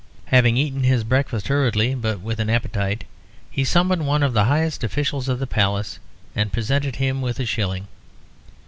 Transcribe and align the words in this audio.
Having 0.33 0.57
eaten 0.57 0.81
his 0.83 1.03
breakfast 1.03 1.47
hurriedly, 1.47 1.93
but 1.93 2.21
with 2.21 2.39
an 2.39 2.49
appetite, 2.49 3.03
he 3.51 3.63
summoned 3.63 4.07
one 4.07 4.23
of 4.23 4.33
the 4.33 4.45
highest 4.45 4.83
officials 4.83 5.29
of 5.29 5.37
the 5.37 5.45
Palace, 5.45 5.99
and 6.35 6.51
presented 6.51 6.95
him 6.95 7.21
with 7.21 7.39
a 7.39 7.45
shilling. 7.45 7.85